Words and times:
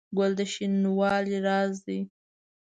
ګل 0.17 0.31
د 0.37 0.39
شینوالي 0.53 1.37
راز 1.45 1.73
دی. 1.85 1.99